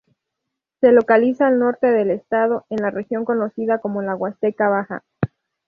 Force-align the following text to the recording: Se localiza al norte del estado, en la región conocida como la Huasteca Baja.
Se 0.79 0.91
localiza 0.91 1.45
al 1.45 1.59
norte 1.59 1.85
del 1.85 2.09
estado, 2.09 2.65
en 2.71 2.81
la 2.81 2.89
región 2.89 3.23
conocida 3.23 3.77
como 3.77 4.01
la 4.01 4.15
Huasteca 4.15 4.67
Baja. 4.67 5.03